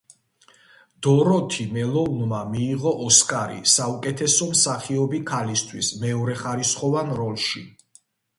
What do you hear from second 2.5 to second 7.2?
მიიღო ოსკარი საუკეთესო მსახიობი ქალისთვის მეორეხარისხოვან